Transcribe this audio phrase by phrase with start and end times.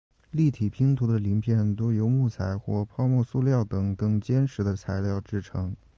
[0.31, 5.75] 立体拼图的零片多由木材或泡沫塑料等更坚实的材料制成。